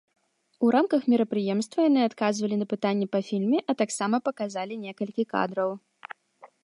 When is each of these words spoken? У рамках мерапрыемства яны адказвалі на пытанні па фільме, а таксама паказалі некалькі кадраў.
У 0.67 0.69
рамках 0.75 1.01
мерапрыемства 1.13 1.79
яны 1.89 2.01
адказвалі 2.09 2.55
на 2.61 2.65
пытанні 2.71 3.07
па 3.17 3.21
фільме, 3.29 3.59
а 3.69 3.79
таксама 3.83 4.15
паказалі 4.29 4.79
некалькі 4.87 5.23
кадраў. 5.35 5.71